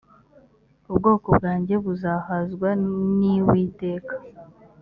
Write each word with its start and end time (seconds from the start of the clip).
ubwoko 0.89 1.27
bwanjye 1.37 1.75
buzahazwa 1.83 2.69
n’iwiteka 3.17 4.15